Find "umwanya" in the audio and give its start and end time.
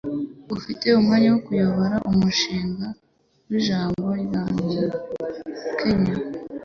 0.99-1.27